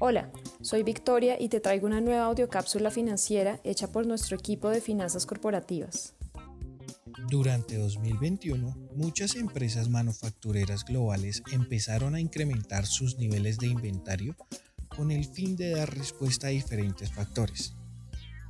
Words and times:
Hola, 0.00 0.30
soy 0.60 0.84
Victoria 0.84 1.36
y 1.40 1.48
te 1.48 1.58
traigo 1.58 1.88
una 1.88 2.00
nueva 2.00 2.26
audiocápsula 2.26 2.92
financiera 2.92 3.60
hecha 3.64 3.90
por 3.90 4.06
nuestro 4.06 4.36
equipo 4.36 4.68
de 4.68 4.80
finanzas 4.80 5.26
corporativas. 5.26 6.14
Durante 7.28 7.76
2021, 7.76 8.76
muchas 8.94 9.34
empresas 9.34 9.88
manufactureras 9.88 10.84
globales 10.84 11.42
empezaron 11.50 12.14
a 12.14 12.20
incrementar 12.20 12.86
sus 12.86 13.18
niveles 13.18 13.58
de 13.58 13.66
inventario 13.66 14.36
con 14.86 15.10
el 15.10 15.24
fin 15.24 15.56
de 15.56 15.70
dar 15.70 15.92
respuesta 15.92 16.46
a 16.46 16.50
diferentes 16.50 17.12
factores. 17.12 17.74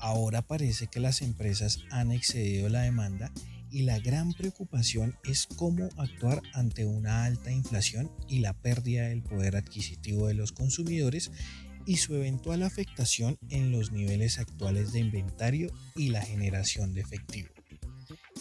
Ahora 0.00 0.42
parece 0.42 0.88
que 0.88 0.98
las 0.98 1.22
empresas 1.22 1.78
han 1.90 2.10
excedido 2.10 2.68
la 2.68 2.82
demanda 2.82 3.30
y 3.70 3.82
la 3.82 3.98
gran 3.98 4.32
preocupación 4.32 5.16
es 5.24 5.46
cómo 5.46 5.88
actuar 5.96 6.42
ante 6.54 6.86
una 6.86 7.24
alta 7.24 7.50
inflación 7.50 8.10
y 8.28 8.38
la 8.38 8.52
pérdida 8.52 9.08
del 9.08 9.22
poder 9.22 9.56
adquisitivo 9.56 10.28
de 10.28 10.34
los 10.34 10.52
consumidores 10.52 11.30
y 11.86 11.96
su 11.96 12.14
eventual 12.14 12.62
afectación 12.62 13.38
en 13.48 13.70
los 13.70 13.92
niveles 13.92 14.38
actuales 14.38 14.92
de 14.92 15.00
inventario 15.00 15.72
y 15.94 16.08
la 16.08 16.22
generación 16.22 16.94
de 16.94 17.00
efectivo. 17.00 17.48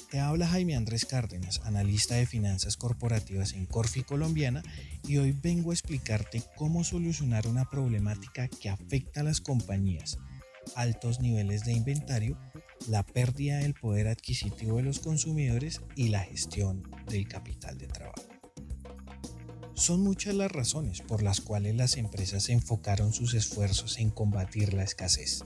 Te 0.09 0.19
habla 0.19 0.47
Jaime 0.47 0.75
Andrés 0.75 1.05
Cárdenas, 1.05 1.61
analista 1.63 2.15
de 2.15 2.25
finanzas 2.25 2.77
corporativas 2.77 3.53
en 3.53 3.65
Corfi 3.65 4.03
Colombiana, 4.03 4.63
y 5.07 5.17
hoy 5.17 5.31
vengo 5.31 5.71
a 5.71 5.73
explicarte 5.73 6.43
cómo 6.55 6.83
solucionar 6.83 7.47
una 7.47 7.69
problemática 7.69 8.47
que 8.47 8.69
afecta 8.69 9.21
a 9.21 9.23
las 9.23 9.41
compañías, 9.41 10.17
altos 10.75 11.19
niveles 11.19 11.63
de 11.63 11.73
inventario, 11.73 12.39
la 12.87 13.03
pérdida 13.03 13.59
del 13.59 13.73
poder 13.73 14.07
adquisitivo 14.07 14.77
de 14.77 14.83
los 14.83 14.99
consumidores 14.99 15.81
y 15.95 16.09
la 16.09 16.23
gestión 16.23 16.83
del 17.07 17.27
capital 17.27 17.77
de 17.77 17.87
trabajo. 17.87 18.23
Son 19.73 20.01
muchas 20.01 20.33
las 20.35 20.51
razones 20.51 21.01
por 21.01 21.21
las 21.21 21.41
cuales 21.41 21.75
las 21.75 21.97
empresas 21.97 22.49
enfocaron 22.49 23.13
sus 23.13 23.33
esfuerzos 23.33 23.99
en 23.99 24.09
combatir 24.09 24.73
la 24.73 24.83
escasez 24.83 25.43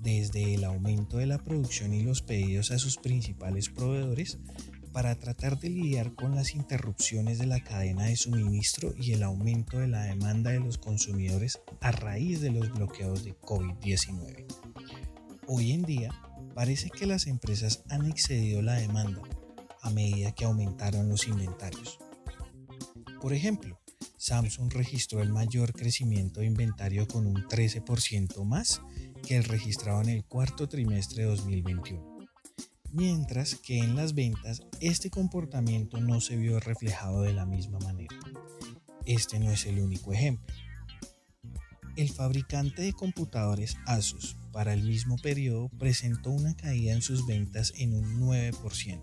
desde 0.00 0.54
el 0.54 0.64
aumento 0.64 1.18
de 1.18 1.26
la 1.26 1.38
producción 1.38 1.92
y 1.92 2.02
los 2.02 2.22
pedidos 2.22 2.70
a 2.70 2.78
sus 2.78 2.96
principales 2.96 3.68
proveedores 3.68 4.38
para 4.92 5.14
tratar 5.18 5.58
de 5.58 5.70
lidiar 5.70 6.14
con 6.14 6.34
las 6.34 6.54
interrupciones 6.54 7.38
de 7.38 7.46
la 7.46 7.60
cadena 7.60 8.04
de 8.04 8.16
suministro 8.16 8.94
y 8.96 9.12
el 9.12 9.22
aumento 9.22 9.78
de 9.78 9.88
la 9.88 10.02
demanda 10.02 10.50
de 10.50 10.60
los 10.60 10.78
consumidores 10.78 11.60
a 11.80 11.92
raíz 11.92 12.40
de 12.40 12.50
los 12.50 12.72
bloqueos 12.72 13.24
de 13.24 13.38
COVID-19. 13.40 14.46
Hoy 15.46 15.72
en 15.72 15.82
día, 15.82 16.10
parece 16.54 16.90
que 16.90 17.06
las 17.06 17.26
empresas 17.26 17.84
han 17.88 18.06
excedido 18.06 18.62
la 18.62 18.74
demanda 18.74 19.22
a 19.82 19.90
medida 19.90 20.32
que 20.32 20.44
aumentaron 20.44 21.08
los 21.08 21.26
inventarios. 21.28 21.98
Por 23.20 23.32
ejemplo, 23.32 23.80
Samsung 24.16 24.72
registró 24.72 25.22
el 25.22 25.32
mayor 25.32 25.72
crecimiento 25.72 26.40
de 26.40 26.46
inventario 26.46 27.06
con 27.06 27.26
un 27.26 27.44
13% 27.44 28.44
más 28.44 28.82
que 29.26 29.36
el 29.36 29.44
registrado 29.44 30.02
en 30.02 30.08
el 30.08 30.24
cuarto 30.24 30.68
trimestre 30.68 31.22
de 31.22 31.28
2021. 31.28 32.17
Mientras 32.92 33.54
que 33.54 33.78
en 33.78 33.96
las 33.96 34.14
ventas 34.14 34.62
este 34.80 35.10
comportamiento 35.10 36.00
no 36.00 36.20
se 36.20 36.36
vio 36.36 36.58
reflejado 36.58 37.22
de 37.22 37.34
la 37.34 37.44
misma 37.44 37.78
manera. 37.80 38.16
Este 39.04 39.38
no 39.38 39.50
es 39.50 39.66
el 39.66 39.80
único 39.80 40.12
ejemplo. 40.12 40.54
El 41.96 42.08
fabricante 42.08 42.82
de 42.82 42.92
computadores 42.92 43.76
Asus 43.86 44.36
para 44.52 44.72
el 44.72 44.84
mismo 44.84 45.16
periodo 45.16 45.68
presentó 45.78 46.30
una 46.30 46.56
caída 46.56 46.92
en 46.92 47.02
sus 47.02 47.26
ventas 47.26 47.72
en 47.76 47.92
un 47.92 48.20
9%, 48.20 49.02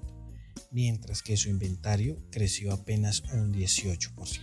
mientras 0.72 1.22
que 1.22 1.38
su 1.38 1.50
inventario 1.50 2.18
creció 2.32 2.74
apenas 2.74 3.22
un 3.34 3.54
18%. 3.54 4.42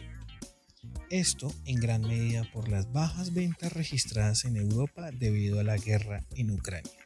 Esto 1.10 1.52
en 1.64 1.80
gran 1.80 2.02
medida 2.02 2.48
por 2.52 2.68
las 2.68 2.92
bajas 2.92 3.34
ventas 3.34 3.72
registradas 3.72 4.44
en 4.44 4.56
Europa 4.56 5.10
debido 5.10 5.58
a 5.58 5.64
la 5.64 5.76
guerra 5.76 6.24
en 6.36 6.50
Ucrania. 6.50 7.01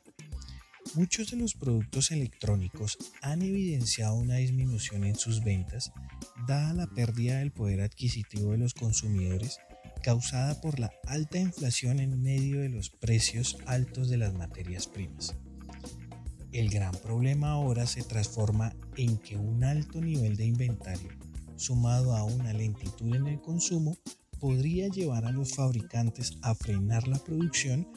Muchos 0.94 1.30
de 1.30 1.36
los 1.36 1.54
productos 1.54 2.10
electrónicos 2.10 2.96
han 3.22 3.42
evidenciado 3.42 4.14
una 4.14 4.36
disminución 4.36 5.04
en 5.04 5.16
sus 5.16 5.42
ventas 5.42 5.92
dada 6.46 6.72
la 6.72 6.86
pérdida 6.86 7.38
del 7.38 7.52
poder 7.52 7.82
adquisitivo 7.82 8.52
de 8.52 8.58
los 8.58 8.74
consumidores 8.74 9.58
causada 10.02 10.60
por 10.60 10.78
la 10.78 10.90
alta 11.06 11.38
inflación 11.38 11.98
en 12.00 12.22
medio 12.22 12.60
de 12.60 12.68
los 12.68 12.90
precios 12.90 13.58
altos 13.66 14.08
de 14.08 14.18
las 14.18 14.34
materias 14.34 14.86
primas. 14.86 15.34
El 16.52 16.70
gran 16.70 16.92
problema 16.92 17.50
ahora 17.50 17.86
se 17.86 18.02
transforma 18.02 18.74
en 18.96 19.18
que 19.18 19.36
un 19.36 19.64
alto 19.64 20.00
nivel 20.00 20.36
de 20.36 20.46
inventario 20.46 21.10
sumado 21.56 22.14
a 22.14 22.24
una 22.24 22.52
lentitud 22.52 23.14
en 23.14 23.26
el 23.26 23.40
consumo, 23.40 23.96
podría 24.38 24.88
llevar 24.88 25.24
a 25.24 25.32
los 25.32 25.54
fabricantes 25.54 26.36
a 26.42 26.54
frenar 26.54 27.08
la 27.08 27.18
producción, 27.18 27.88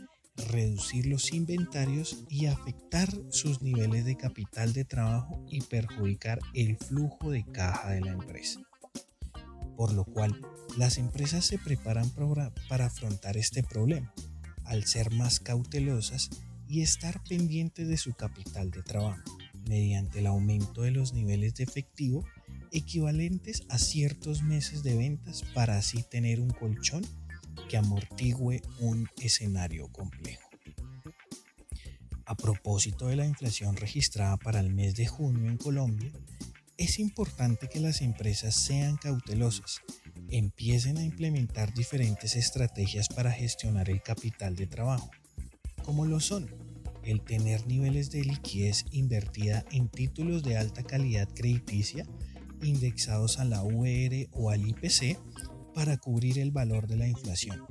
reducir 0.47 1.05
los 1.05 1.33
inventarios 1.33 2.23
y 2.29 2.45
afectar 2.47 3.09
sus 3.29 3.61
niveles 3.61 4.05
de 4.05 4.15
capital 4.15 4.73
de 4.73 4.85
trabajo 4.85 5.45
y 5.49 5.61
perjudicar 5.61 6.39
el 6.53 6.77
flujo 6.77 7.31
de 7.31 7.45
caja 7.45 7.91
de 7.91 8.01
la 8.01 8.11
empresa. 8.11 8.61
Por 9.75 9.93
lo 9.93 10.05
cual, 10.05 10.39
las 10.77 10.97
empresas 10.97 11.45
se 11.45 11.57
preparan 11.57 12.09
para 12.67 12.85
afrontar 12.85 13.37
este 13.37 13.63
problema, 13.63 14.13
al 14.65 14.85
ser 14.85 15.11
más 15.11 15.39
cautelosas 15.39 16.29
y 16.67 16.81
estar 16.81 17.23
pendientes 17.23 17.87
de 17.87 17.97
su 17.97 18.13
capital 18.13 18.71
de 18.71 18.83
trabajo, 18.83 19.23
mediante 19.67 20.19
el 20.19 20.27
aumento 20.27 20.81
de 20.81 20.91
los 20.91 21.13
niveles 21.13 21.55
de 21.55 21.63
efectivo 21.63 22.25
equivalentes 22.71 23.63
a 23.69 23.77
ciertos 23.77 24.43
meses 24.43 24.83
de 24.83 24.95
ventas 24.95 25.43
para 25.53 25.77
así 25.77 26.03
tener 26.03 26.39
un 26.39 26.49
colchón 26.49 27.03
que 27.69 27.77
amortigüe 27.77 28.61
un 28.79 29.07
escenario 29.21 29.87
complejo. 29.87 30.49
A 32.25 32.35
propósito 32.35 33.07
de 33.07 33.15
la 33.15 33.25
inflación 33.25 33.77
registrada 33.77 34.35
para 34.35 34.59
el 34.59 34.69
mes 34.69 34.95
de 34.95 35.07
junio 35.07 35.49
en 35.49 35.57
Colombia, 35.57 36.11
es 36.77 36.99
importante 36.99 37.69
que 37.69 37.79
las 37.79 38.01
empresas 38.01 38.55
sean 38.55 38.97
cautelosas, 38.97 39.81
empiecen 40.29 40.97
a 40.97 41.03
implementar 41.03 41.73
diferentes 41.73 42.35
estrategias 42.35 43.07
para 43.07 43.31
gestionar 43.31 43.89
el 43.89 44.01
capital 44.01 44.55
de 44.55 44.67
trabajo, 44.67 45.09
como 45.83 46.05
lo 46.05 46.19
son 46.19 46.49
el 47.03 47.21
tener 47.21 47.65
niveles 47.67 48.11
de 48.11 48.23
liquidez 48.23 48.85
invertida 48.91 49.63
en 49.71 49.89
títulos 49.89 50.43
de 50.43 50.57
alta 50.57 50.83
calidad 50.83 51.27
crediticia 51.33 52.05
indexados 52.61 53.39
a 53.39 53.45
la 53.45 53.63
UR 53.63 54.27
o 54.31 54.49
al 54.49 54.67
IPC 54.67 55.17
para 55.79 55.95
cubrir 55.95 56.39
el 56.39 56.51
valor 56.51 56.87
de 56.87 56.97
la 56.97 57.07
inflación, 57.07 57.65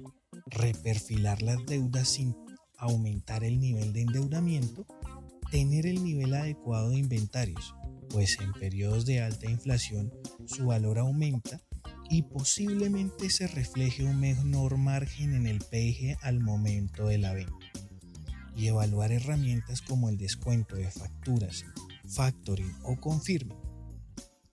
reperfilar 0.46 1.42
las 1.42 1.66
deudas 1.66 2.08
sin 2.08 2.34
aumentar 2.78 3.44
el 3.44 3.60
nivel 3.60 3.92
de 3.92 4.00
endeudamiento, 4.00 4.86
tener 5.50 5.84
el 5.84 6.02
nivel 6.02 6.32
adecuado 6.32 6.88
de 6.88 6.96
inventarios, 6.96 7.74
pues 8.08 8.38
en 8.40 8.54
periodos 8.54 9.04
de 9.04 9.20
alta 9.20 9.50
inflación 9.50 10.10
su 10.46 10.64
valor 10.64 10.98
aumenta 10.98 11.60
y 12.08 12.22
posiblemente 12.22 13.28
se 13.28 13.46
refleje 13.46 14.04
un 14.04 14.18
menor 14.18 14.78
margen 14.78 15.34
en 15.34 15.46
el 15.46 15.58
PIG 15.58 16.16
al 16.22 16.40
momento 16.40 17.08
de 17.08 17.18
la 17.18 17.34
venta. 17.34 17.66
Y 18.56 18.68
evaluar 18.68 19.12
herramientas 19.12 19.82
como 19.82 20.08
el 20.08 20.16
descuento 20.16 20.76
de 20.76 20.90
facturas, 20.90 21.66
factoring 22.06 22.74
o 22.84 22.96
confirme 22.96 23.67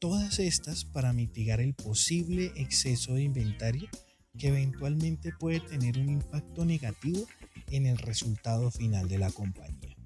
Todas 0.08 0.38
estas 0.38 0.86
para 0.86 1.14
mitigar 1.14 1.60
el 1.60 1.74
posible 1.74 2.52
exceso 2.58 3.16
de 3.16 3.24
inventario 3.24 3.90
que 4.38 4.50
eventualmente 4.50 5.32
puede 5.32 5.62
tener 5.62 5.98
un 5.98 6.10
impacto 6.10 6.64
negativo 6.64 7.26
en 7.72 7.88
el 7.88 7.98
resultado 7.98 8.70
final 8.70 9.10
de 9.10 9.18
la 9.18 9.32
compañía. 9.32 9.98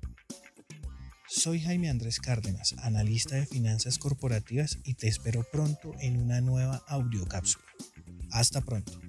Soy 1.28 1.60
Jaime 1.60 1.90
Andrés 1.90 2.22
Cárdenas, 2.22 2.76
analista 2.78 3.36
de 3.36 3.46
finanzas 3.46 3.98
corporativas 3.98 4.78
y 4.86 4.94
te 4.94 5.10
espero 5.10 5.46
pronto 5.52 5.94
en 6.00 6.22
una 6.22 6.40
nueva 6.40 6.82
audiocápsula. 6.88 7.66
Hasta 8.32 8.62
pronto. 8.62 9.09